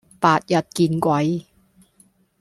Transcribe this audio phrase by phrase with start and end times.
[0.19, 1.45] 白日見鬼